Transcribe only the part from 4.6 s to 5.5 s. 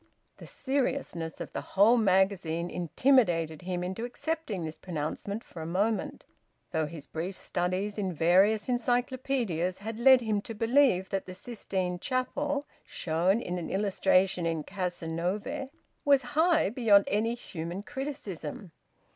this pronouncement